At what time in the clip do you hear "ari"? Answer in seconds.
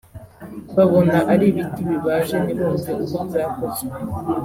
1.31-1.45